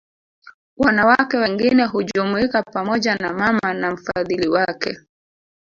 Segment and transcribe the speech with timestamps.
[0.77, 4.97] Wanawake wengine hujumuika pamoja na mama na mfadhili wake